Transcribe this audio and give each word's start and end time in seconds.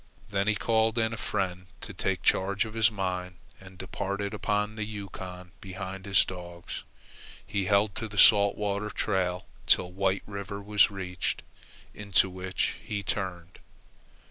Then 0.31 0.47
he 0.47 0.55
called 0.55 0.97
in 0.97 1.13
a 1.13 1.15
friend 1.15 1.67
to 1.81 1.93
take 1.93 2.23
charge 2.23 2.65
of 2.65 2.73
his 2.73 2.89
mine 2.89 3.35
and 3.59 3.77
departed 3.77 4.33
up 4.33 4.41
the 4.75 4.83
Yukon 4.83 5.51
behind 5.61 6.07
his 6.07 6.25
dogs. 6.25 6.81
He 7.45 7.65
held 7.65 7.93
to 7.97 8.07
the 8.07 8.17
Salt 8.17 8.57
Water 8.57 8.89
trail 8.89 9.45
till 9.67 9.91
White 9.91 10.23
River 10.25 10.59
was 10.59 10.89
reached, 10.89 11.43
into 11.93 12.31
which 12.31 12.77
he 12.83 13.03
turned. 13.03 13.59